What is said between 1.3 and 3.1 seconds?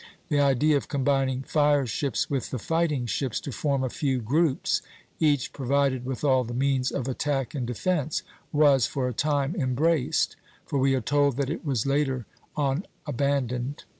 fire ships with the fighting